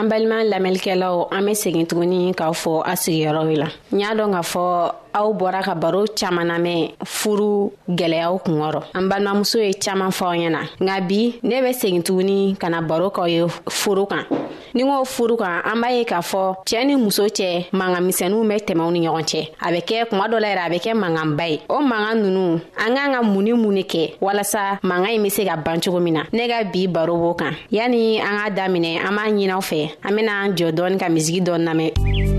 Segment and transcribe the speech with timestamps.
[0.00, 4.32] an balima lamɛnlikɛlaw an be segin tuguni k'aw fɔ a sigiyɔrɔw la n y'a dɔn
[4.34, 4.64] k'a fɔ
[5.12, 10.34] aw bɔra ka baro caaman namɛn furu gwɛlɛyaw kungɔrɔ an balimamuso ye caaman fɔ aw
[10.40, 14.24] ɲɛ na nka bi ne be segin tuguni ka na baro k'aw ye furu kan
[14.74, 18.46] ni k'o furu kan an b'a ye k'a fɔ cɛɛ ni muso cɛ mankan misɛnninw
[18.50, 20.92] bɛ tɛmɛw ni ɲɔgɔn cɛ a bɛ kɛ kuma dɔ la yɛrɛ a bɛ kɛ
[20.96, 22.44] mankanba ye o mankan ninnu
[22.78, 25.80] an k'an ka mun ni mun ne kɛ walasa mankan ɲi be se ka ban
[25.80, 29.30] cogo min na ne ka bi baro b'o kan yani an k'a daminɛ an b'a
[29.30, 32.38] ɲinaw fɛ an bena an jɔ dɔɔni ka misigi dɔɔni lamɛn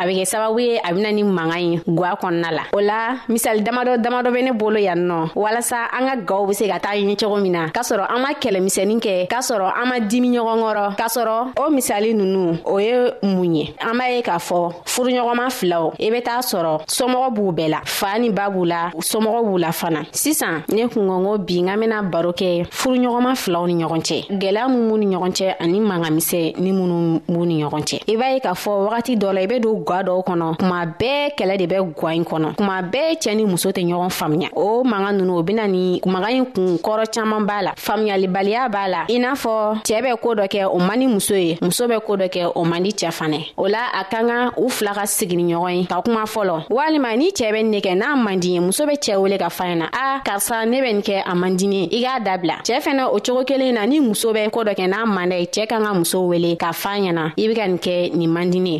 [0.01, 3.17] a bɛ kɛ sababu ye a bɛna ni mankan ye guwa kɔnɔna la o la
[3.29, 6.79] misali damadɔ damadɔ bɛ ne bolo yan nɔ walasa an ka gaw bɛ se ka
[6.79, 9.97] taa ɲini cogo min na k'a sɔrɔ an ma kɛlɛmisɛnnin kɛ k'a sɔrɔ an ma
[9.99, 14.21] dimi ɲɔgɔn kɔrɔ k'a sɔrɔ o misali ninnu o ye mun ye an b'a ye
[14.23, 18.49] k'a fɔ furuɲɔgɔnma filaw i bɛ taa sɔrɔ somɔgɔ b'u bɛɛ la fa ni ba
[18.49, 23.35] b'u la somɔgɔ b'u la fana sisan ne kungɔngo bi n bena baro kɛ furuɲɔgɔnma
[23.37, 27.45] filaw ni ɲɔgɔn cɛ gwɛlɛya mun b'u ni ɲɔgɔn cɛ ani mangamisɛ ni minnu b'u
[27.45, 30.03] ni ɲɔgɔn cɛ i b'a ye k'a fɔ wagati dɔ la i be don gwa
[30.07, 33.69] dɔw kɔnɔ kuma bɛɛ kɛlɛ de bɛ gwa ɲi kɔnɔ kuma bɛɛ cɛɛ ni muso
[33.75, 37.61] tɛ ɲɔgɔn faamuya o manga nunu o bena ni maga ɲi kun kɔrɔ caaman b'a
[37.63, 41.07] la faamuyalibaliya b'a la i n'a fɔ cɛɛ bɛ koo dɔ kɛ o man di
[41.07, 44.05] muso ye muso bɛ koo dɔ kɛ o man di cɛɛ fanɛ o la a
[44.05, 47.63] ka ka u fila ka sigini ɲɔgɔn ye ka kuma fɔlɔ walima ni cɛɛ bɛ
[47.63, 50.21] nin de kɛ n'a man di ye muso bɛ cɛɛ wele ka faɲɛ na a
[50.23, 53.43] karisa ne bɛ nin kɛ a man dini i k'a dabila cɛɛ fɛnɛ o cogo
[53.45, 56.55] kelen na ni muso bɛ koo dɔ kɛ n'a mandɛ cɛɛ ka ka muso wele
[56.55, 58.79] k'a fa ɲɛna i be ka nin kɛ nin mandini ye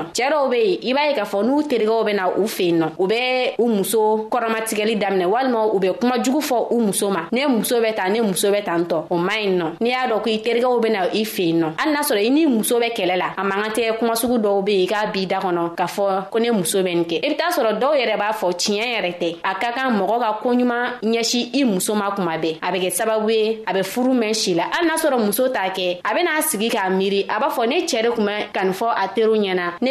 [0.01, 2.79] nɔ cɛɛ dɔw be yen i b'a ye k'a fɔ n'u terigɛw bena u fen
[2.79, 7.09] nɔ u be u muso kɔrɔmatigɛli daminɛ walima u be kuma jugu fɔ u muso
[7.09, 9.89] ma ne muso bɛ ta ne muso bɛ tan tɔ o man ɲi nɔ n'i
[9.89, 12.79] y'a dɔn ko i terigɛw bena i fen nɔ hali n'a sɔrɔ i n'i muso
[12.79, 15.75] bɛ kɛlɛ la a man ka kumasugu dɔw be yen i k'a b'i da kɔnɔ
[15.75, 18.17] k'a fɔ ko ne muso bɛ nin kɛ i e be t'a sɔrɔ dɔw yɛrɛ
[18.17, 22.11] b'a fɔ tiɲɛ yɛrɛ tɛ a ka kan mɔgɔ ka koɲuman ɲɛsi i muso ma
[22.15, 24.95] kuma bɛɛ a be kɛ sababu ye a be furu mɛn si la hali n'a
[24.97, 28.09] sɔrɔ muso t'a kɛ a ben'a sigi k'a miiri a b'a fɔ ne cɛɛ de
[28.11, 29.90] kun bɛ a teriw ɲɛna ne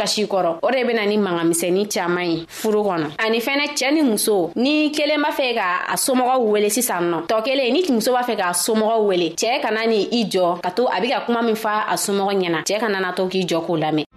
[0.00, 4.02] kasi kɔrɔ o de bena ni magamisɛni caaman ye furu kɔnɔ ani fɛnɛ cɛɛ ni
[4.02, 8.12] muso ni kelen b'a fɛ ka a somɔgɔw wele sisan nɔ tɔ kelen ni muso
[8.16, 11.20] b'a fɛ k'a somɔgɔw wele cɛɛ kana ni i jɔ ka to a be ka
[11.26, 14.09] kuma min fa a somɔgɔ ɲɛna cɛɛ kana na to k'i jɔ k'o lamɛn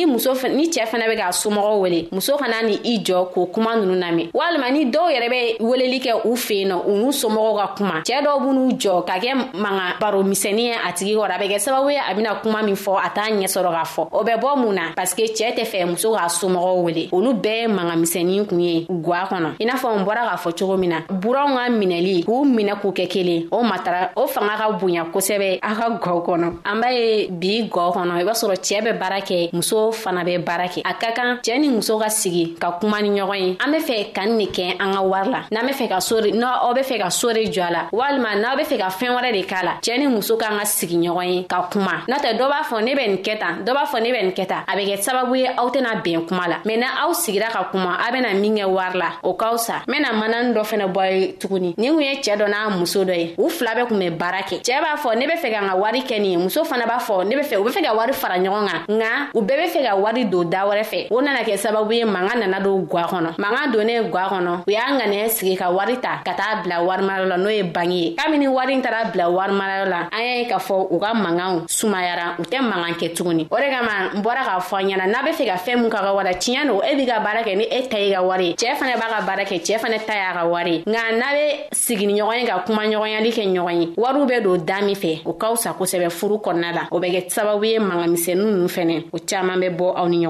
[0.00, 3.46] И muso ni cɛɛ fana bɛ k'a somɔgɔw wele muso kana ni i jɔ k'o
[3.52, 6.92] kuma nunu lamɛn walima ni dɔw yɛrɛ bɛ weleli kɛ u fɛ yen nɔ u
[6.96, 10.92] n'u somɔgɔw ka kuma cɛɛ dɔw b'n'u jɔ ka kɛ manga baro misɛnnin ye a
[10.92, 13.46] tigi kɔrɔ a bɛ kɛ sababu ye a bɛna kuma min fɔ a t'a ɲɛ
[13.54, 16.82] sɔrɔ k'a fɔ o bɛ bɔ mun na parsike cɛɛ tɛ fɛ muso k'a somɔgɔw
[16.82, 20.26] wele olu bɛɛ ye manga misɛnnin kun ye gwa kɔnɔ i n'a fɔ n bɔra
[20.30, 24.10] k'a fɔ cogo min na buranw ka minɛli k'u minɛ k'u kɛ kelen o matara
[24.16, 28.12] o fanga ka bonya kosɛbɛ a ka gɔ kɔnɔ an b'a ye bi gɔ kɔnɔ
[28.20, 31.34] i b'a sɔrɔ cɛɛ bɛ baara kɛ muso fana bɛ baara kɛ a ka kan
[31.44, 34.46] cɛɛ ni muso ka sigi ka kuma ni ɲɔgɔn ye an be fɛ ka ni
[34.46, 37.42] kɛ an ka wari la n'an be fɛ ka sore n'aw be fɛ ka sore
[37.52, 40.06] jɔ a la walima n'aw be fɛ ka fɛɛn wɛrɛ de k'a la cɛɛ ni
[40.08, 43.06] muso k'an ka sigi ɲɔgɔn ye ka kuma n'o tɛ dɔ b'a fɔ ne bɛ
[43.08, 45.34] nin kɛ tan dɔ b'a fɔ ne bɛ nin kɛ tan a be kɛ sababu
[45.38, 48.54] ye aw tɛna bɛn kuma la mɛn na aw sigira ka kuma a bena min
[48.56, 51.92] kɛ wari la o kaw sa n bena manani dɔ fɛnɛ bɔ ye tuguni nin
[51.92, 54.62] kun ye cɛɛ dɔ n'a muso dɔ ye u fila bɛ kun bɛ baara kɛ
[54.62, 56.86] cɛɛ b'a fɔ ne be fɛ ka n ka wari kɛ nin ye muso fana
[56.88, 59.40] b'a fɔ ne be fɛ u be fɛ ka wari fara ɲɔgɔn kan nka u
[59.42, 62.38] bɛɛ be fɛ ka wari don da wɛrɛ fɛ o nana kɛ sababu ye mangan
[62.40, 66.20] nana don gwa kɔnɔ mangan donnen gwa kɔnɔ u y'a ŋaniya sigi ka wari ta
[66.24, 69.88] ka taa bila warimarayɔ la n'o ye bangi ye kabini wari n taara bila warimarayɔ
[69.88, 73.46] la an y'a ye k'a fɔ u ka manganw sumayara u tɛ mangan kɛ tuguni
[73.50, 75.90] o de kama n bɔra k'a fɔ an ɲɛna n'a be fɛ ka fɛɛn mun
[75.90, 78.22] ka ka wala tiɲɛ do e b'i ka baara kɛ ni e ta i ka
[78.22, 80.82] wari ye cɛɛ fana b'a ka baara kɛ cɛɛ fana ta y'a ka wari ye
[80.86, 84.58] nka n'a be sigini ɲɔgɔn ye ka kuma ɲɔgɔnyali kɛ ɲɔgɔn ye wariw be don
[84.64, 87.78] daa min fɛ o ka wusa kosɛbɛ furu kɔnɔna la o bɛ kɛ sababu ye
[87.78, 90.20] mangamisɛnu nunu fɛnɛ o caaman bɛ bɔ ko aw ni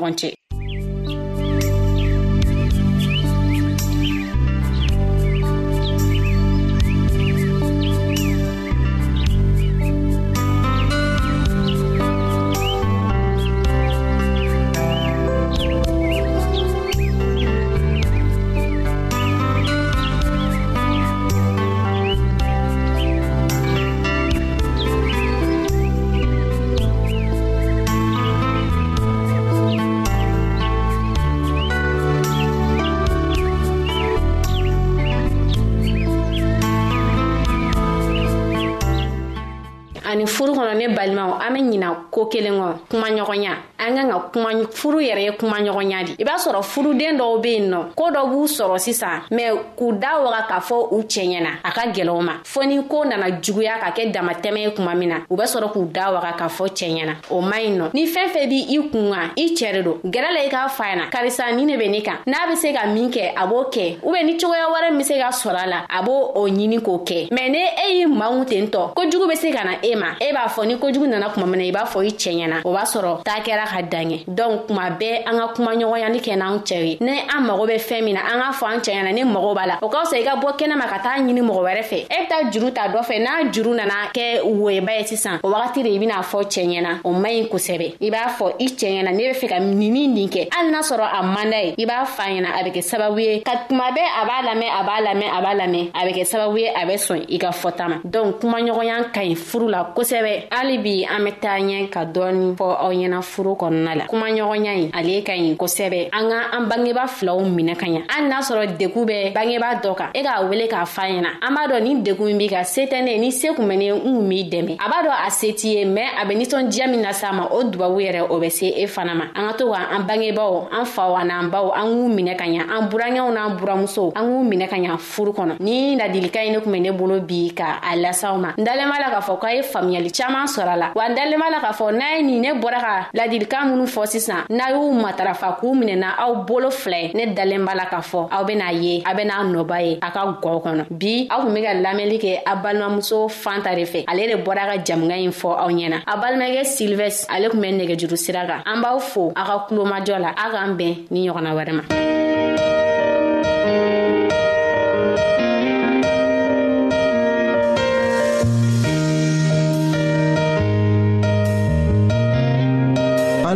[40.98, 43.52] balimaw an be ɲina koo kelen kɔ kumaɲɔgɔnya
[43.88, 47.42] an kan ka kuma furu yɛrɛ ye kuma ɲɔgɔnya di i b'a sɔrɔ furuden dɔw
[47.42, 51.02] be yen nɔ koo dɔ b'u sɔrɔ sisan mɛn k'u da waga k'a fɔ u
[51.02, 54.58] cɛ ɲɛna a ka gwɛlɛw ma fɔɔ ni koo nana juguya ka kɛ dama tɛmɛ
[54.62, 57.40] ye kuma min na u be sɔrɔ k'u da waga k'a fɔ cɛ ɲɛna o
[57.40, 60.34] man ɲi nɔ ni fɛɛn fɛn b' i kun kan i cɛ de don gɛrɛ
[60.34, 62.86] la i k'a fa ɲɛna karisa ni ne be ne kan n'a be se ka
[62.88, 65.56] min kɛ a b'o kɛ u be ni cogoya wɛrɛ min be se ka sɔrɔ
[65.56, 68.94] a la a b'o o ɲini k'o kɛ mɛn ni e y'i maw ten tɔ
[68.94, 71.58] kojugu be se ka na e ma e b'a fɔ ni kojugu nana kuma min
[71.60, 74.10] na i b'a fɔ i cɛ ɲɛna o b'a sɔrɔ t'a kɛra ka ka dan
[74.10, 77.78] ye donc kuma bɛɛ an ka kumaɲɔgɔnyani kɛ n'an cɛw ye ni an mago bɛ
[77.78, 80.02] fɛn min na an k'a fɔ an cɛ ɲɛna ni mago b'a la o ka
[80.04, 82.70] fisa i ka bɔ kɛnɛma ka taa ɲini mɔgɔ wɛrɛ fɛ e bɛ taa juru
[82.74, 86.22] ta dɔ fɛ n'a juru nana kɛ woyeba ye sisan o wagati de i bɛna
[86.22, 89.34] fɔ cɛ ɲɛna o man ɲi kosɛbɛ i b'a fɔ i cɛ ɲɛna n'i bɛ
[89.40, 92.04] fɛ ka nin ni nin kɛ hali n'a sɔrɔ a man d'a ye i b'a
[92.06, 95.00] fa ɲɛna a bɛ kɛ sababu ye ka kuma bɛɛ a b'a lamɛn a b'a
[95.06, 97.88] lamɛn a b'a lamɛn a bɛ kɛ sababu ye a bɛ sɔn i ka fɔta
[97.90, 102.04] ma donc kumaɲɔgɔnya ka ɲi furu la kosɛbɛ hali bi an bɛ taa ɲɛ ka
[102.04, 106.08] dɔɔni fɔ aw ɲɛna furu kɔnɔ kɔnɔna la kuma ɲɔgɔnya ye ale ka ɲi kosɛbɛ
[106.12, 109.94] an ka an bangeba filaw minɛ ka ɲa hali n'a sɔrɔ degu bɛ bangeba dɔ
[109.96, 112.64] kan e k'a wele k'a fa ɲɛna an b'a dɔn ni degu min b'i ka
[112.64, 115.26] se tɛ ne ni se kun bɛ ne n kun b'i dɛmɛ a b'a dɔn
[115.26, 118.38] a se t'i ye mɛn a bɛ nisɔndiya min las'a ma o dubabu yɛrɛ o
[118.38, 121.72] bɛ se e fana ma an ka to ka an bangebaw an faw an'an baw
[121.74, 125.32] an k'u minɛ ka ɲa an burankɛw n'an buramusow an k'u minɛ ka ɲa furu
[125.32, 128.64] kɔnɔ ni ladilika ye ne kun bɛ ne bolo bi ka a lasaw ma n
[128.64, 131.38] dalen b'a la k'a fɔ k'a ye faamuyali caaman sɔrɔ a la wa n dalen
[131.38, 134.44] b'a la k'a fɔ n'a ye nin ne bɔra ka ladili ladilikan minw fɔ sisan
[134.50, 138.44] n'a y'u matarafa k'u minɛna aw bolo filɛ ne dalen b'a la k'a fɔ aw
[138.44, 141.72] bena ye a bena nɔba ye a ka gɔ kɔnɔ bi aw kun be ka
[141.74, 145.68] lamɛnli kɛ a balimamuso fanta de fɛ ale de bɔra ka jamuga ɲi fɔ aw
[145.68, 149.66] ɲɛna a balimakɛ silvɛs ale kun bɛ nɛgɛjuru sira kan an b'aw fo a ka
[149.68, 151.82] kulomajɔ la a k'an bɛn ni ɲɔgɔnna wɛrɛ ma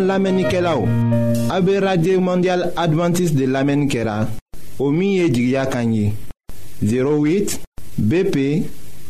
[0.02, 0.86] An lamenike la ou
[1.50, 4.26] A be radye mondial adventis de lamen kera
[4.78, 6.12] O miye jigya kanyi
[6.82, 7.60] 08
[7.98, 8.36] BP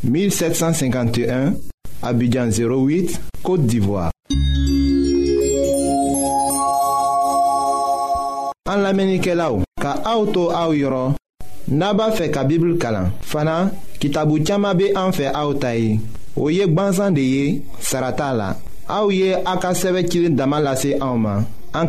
[0.04, 1.54] 1751
[2.02, 4.10] Abidjan 08, Kote Divoa
[8.68, 11.14] An lamenike la ou Ka auto a ou yoron
[11.72, 15.96] Naba fe ka bibl kalan Fana ki tabu chama be anfe a ou tayi
[16.36, 18.52] O yek banzan de ye sarata la
[18.88, 21.44] Aouye Aka a Damalase en main.
[21.74, 21.86] en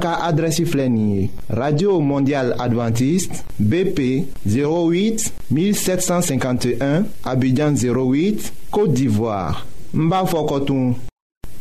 [1.49, 10.09] radio mondial adventiste bp 08 1751 abidjan 08 côte d'ivoire n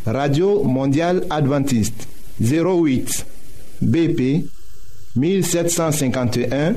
[0.06, 2.06] radio mondial adventiste
[2.40, 3.26] 08
[3.80, 4.44] bp
[5.16, 6.74] 1751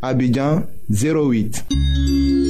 [0.00, 2.49] abidjan 08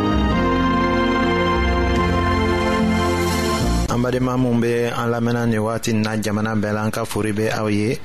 [4.01, 7.31] an badenma minw be an lamɛnna ni wagati na jamana bɛɛ la an ka fori
[7.33, 7.99] be aw ye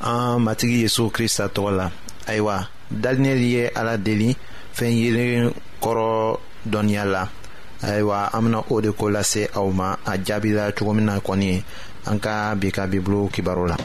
[0.00, 1.90] an matigi yezu krista tɔgɔ la
[2.26, 4.36] ayiwa daninɛli ye ala deli
[4.76, 5.52] fɛn yelen
[5.82, 6.38] kɔrɔ
[6.70, 7.28] dɔnniya la
[7.82, 11.62] ayiwa an bena o de ko lase aw ma a la cogo min na kɔni
[12.06, 13.76] an ka bi ka bibulu kibaru la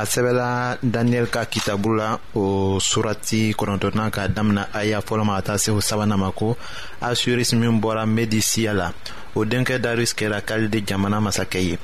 [0.00, 5.42] a sɛbɛla daniyɛli ka kitabu la o surati kɔnɔntɔna ka damina aya fɔlɔ ma ka
[5.42, 6.56] taa se o sabanan ma ko
[7.00, 8.88] asuris min bɔra medisiya la
[9.36, 11.78] o denkɛ darus kɛra kalide jamana masakɛ ye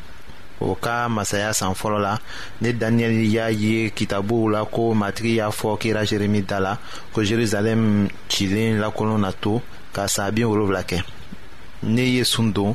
[0.61, 2.19] o ka masaya san fɔlɔ la
[2.61, 6.77] ni daniyɛli y'a ye kitabuw la ko matigi y'a fɔ kira jeremi da la
[7.13, 9.63] ko jerusalɛm cilen lakolon na to
[9.93, 11.01] ka saa bin wolonwula kɛ
[11.83, 12.75] ne ye sun don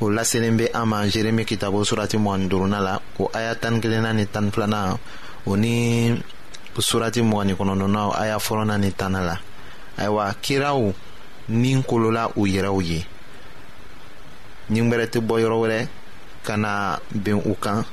[0.00, 3.76] o laselen bɛ an ma jeremi kitabo surati mɔgɔni duruna la o aya tani
[4.14, 4.98] ni tani filanan
[5.46, 5.72] o ni
[6.78, 9.38] surati mɔgɔni kɔnɔntɔnna o aya fɔlɔna ni tana la
[9.98, 10.92] ayiwa kiraw
[11.48, 13.06] ni kolola u yɛrɛw ye
[14.70, 15.88] ɲigbɛrɛ tɛ bɔ yɔrɔ wɛrɛ
[16.46, 17.84] ka na bɛn u kan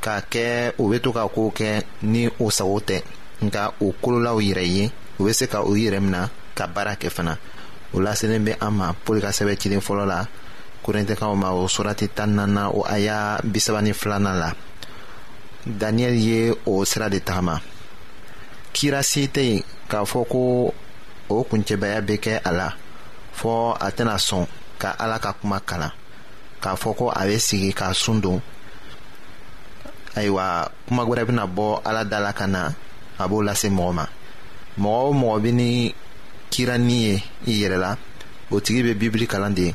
[0.00, 3.02] k'a kɛ u bɛ to ka kow kɛ ni u sago tɛ
[3.42, 7.10] nka o kololaw yɛrɛ ye u bɛ se ka u yɛrɛ minɛ ka baara kɛ
[7.10, 7.36] fana
[7.92, 10.24] o laselen bɛ an ma pɔli ka sɛbɛn cilen fɔlɔ la.
[10.82, 13.16] korintɛkaw ma o surati tan nana o aya
[13.52, 14.50] bisaba ni filanan la
[15.80, 16.40] daniyɛli ye
[16.70, 17.54] o sira de tagama
[18.74, 20.40] kira si tɛ yen k'a fɔ ko
[21.34, 22.68] o kuncɛbaya be kɛ a la
[23.38, 24.44] fɔɔ a tɛna sɔn
[24.80, 25.92] ka ala ka kuma kalan
[26.62, 28.40] k'a fɔ ko a be sigi k'a sun don
[30.18, 30.46] ayiwa
[30.88, 32.60] kuma wɛrɛ bena bɔ ala da la ka na
[33.22, 34.04] a b'o lase mɔgɔ ma
[34.82, 35.94] mɔgɔ o mɔgɔ bɛ ni
[36.50, 37.14] kirani ye
[37.50, 37.96] i yɛrɛ la
[38.50, 39.74] o tigi be bibili kalan de ye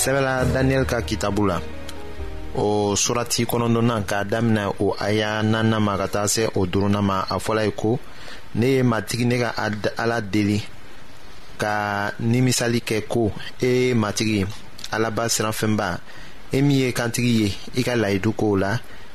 [0.00, 1.58] sɛbɛla daniyɛli ka kitabu la
[2.56, 7.18] o surati kɔnɔdɔna ka damina o aya nana ma ka taa se o duruna ma
[7.30, 7.98] a fɔla ye ko
[8.54, 9.52] ne ye matigi ne ka
[9.98, 10.58] ala deli
[11.58, 14.42] ka nimisali kɛ ko e matigi
[14.90, 15.88] alaba siranfɛnba
[16.50, 18.72] e min ye kantigi ye i ka layidu kow la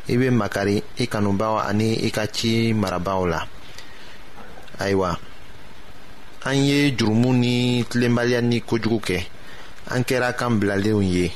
[0.08, 3.40] i be makari i kanubaw ani i ka ci marabaw la
[4.80, 5.18] ayiwa
[6.46, 9.20] an ye jurumu ni tilenbaliya ni kojugu kɛ
[9.88, 11.32] an kɛra kan bilalenw ye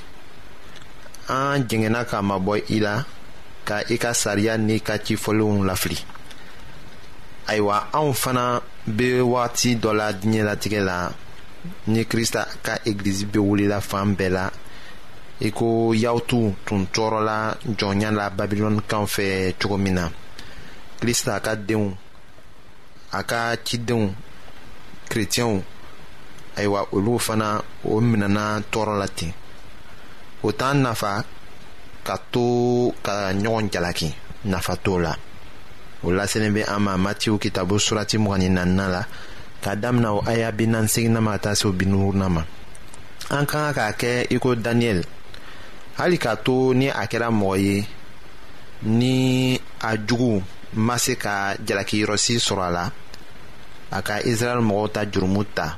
[1.30, 3.06] an jɛngɛnna ka mabɔ i la
[3.66, 5.98] ka i ka sariya n'i ka cifɔlenw lafili
[7.48, 11.12] ayiwa anw fana bɛ wagati dɔ la diɲɛlatigɛ la
[11.88, 14.50] ni Krista ka egilizi bɛ wulila fan bɛɛ la
[15.42, 20.10] i ko yawutu tun tɔɔrɔla jɔnya la babilɔnikaw fɛ cogo min na
[21.00, 21.96] kirista ka denw
[23.12, 24.10] a ka cidenw
[25.08, 25.64] kerecɛnw
[26.60, 27.50] ayiwa olu fana
[27.92, 29.32] o minɛna tɔɔrɔ la ten
[30.48, 31.12] o t'an nafa
[32.08, 32.46] ka to
[33.06, 34.10] ka ɲɔgɔn jalaki
[34.52, 35.14] nafa t'o la
[36.06, 39.02] o laselen bɛ an ma matiw kitabu surati mugani naaninan la
[39.64, 42.44] k'a damina o aya bi naani seginna ma ka taa se o bi ma
[43.36, 45.04] an ka kan k'a kɛ i ko daniyɛli
[46.00, 47.88] hali k'a to ni a kɛra mɔgɔ ye
[48.82, 49.16] ni
[49.82, 50.42] a jugu
[50.74, 52.92] ma se ka jalakiyɔrɔsi sɔrɔ a la
[53.92, 55.78] a ka israɛli mɔgɔw ta jurumu ta.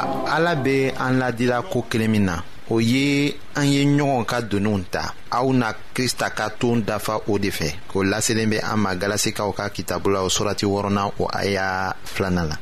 [0.00, 4.38] ayiwa ala be an ladira ko kelen min na o ye an ye ɲɔgɔn ka
[4.50, 5.02] doniw ta
[5.36, 9.50] aw na krista ka toon dafa o de fɛ o laselen be an ma galasikaw
[9.58, 12.56] ka kitabu la o surati wɔrɔna o aya filana la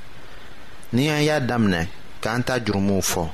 [0.95, 1.83] ni an y'a daminɛ
[2.23, 3.25] k'an ta jurumuw fɔ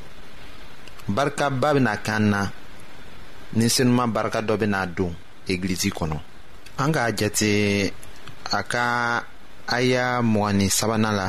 [1.16, 2.40] barikaba bena k'an na
[3.58, 5.12] ni senuman barika dɔ bena don
[5.50, 6.18] egilizi kɔnɔ
[6.82, 7.92] an k'a jate
[8.58, 8.86] a ka
[9.76, 11.28] aya mgani sabanan la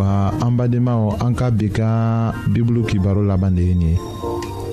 [0.00, 3.98] ayiwa an badenmaw an ka bi ka bibulu kibaro laban de ye nin ye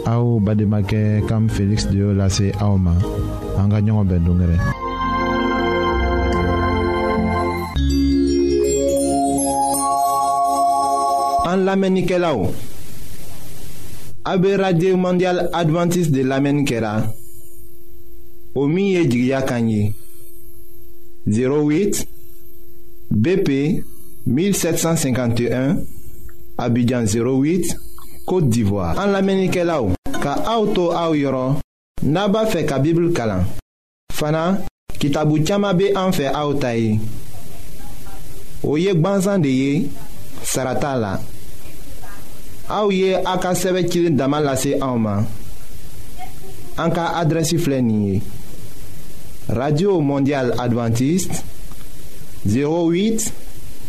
[0.05, 2.91] aw bademakɛ kam feliksi de y'o lase aw ma
[3.57, 4.59] an ka ɲɔgɔn bɛn
[11.47, 12.37] an lamɛnnikɛlaw
[14.25, 15.39] a be radio mondial
[16.11, 17.07] de lamɛnni kɛra
[18.55, 19.67] o min ye jigiya kan
[21.27, 22.05] 08
[23.13, 23.83] BP
[24.25, 25.77] 1751
[26.57, 27.75] Abidjan 08
[28.25, 29.91] Kote d'Ivoire An la menike la ou
[30.23, 31.57] Ka auto a ou yoron
[32.07, 33.43] Naba fe ka bibil kalan
[34.13, 34.59] Fana
[34.99, 36.95] kitabu tiyama be an fe a ou tayi
[38.63, 39.89] Ou yek ban zande ye
[40.47, 41.13] Sarata la
[42.71, 45.27] A ou ye a ka seve kilin daman lase a ou man
[46.79, 48.21] An ka adresi flenye
[49.51, 51.43] Radio Mondial Adventist
[52.47, 53.42] 08